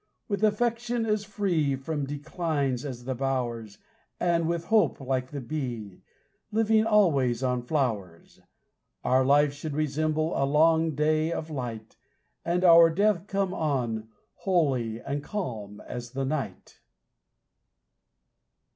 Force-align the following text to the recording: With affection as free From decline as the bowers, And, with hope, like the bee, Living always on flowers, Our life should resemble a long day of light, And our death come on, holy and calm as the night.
With 0.27 0.43
affection 0.43 1.05
as 1.05 1.23
free 1.23 1.75
From 1.75 2.07
decline 2.07 2.73
as 2.73 3.05
the 3.05 3.13
bowers, 3.13 3.77
And, 4.19 4.47
with 4.47 4.65
hope, 4.65 4.99
like 4.99 5.29
the 5.29 5.41
bee, 5.41 6.01
Living 6.51 6.87
always 6.87 7.43
on 7.43 7.61
flowers, 7.61 8.39
Our 9.03 9.23
life 9.23 9.53
should 9.53 9.75
resemble 9.75 10.33
a 10.35 10.41
long 10.43 10.95
day 10.95 11.31
of 11.31 11.51
light, 11.51 11.97
And 12.43 12.63
our 12.63 12.89
death 12.89 13.27
come 13.27 13.53
on, 13.53 14.09
holy 14.37 14.99
and 14.99 15.23
calm 15.23 15.79
as 15.85 16.09
the 16.09 16.25
night. 16.25 16.79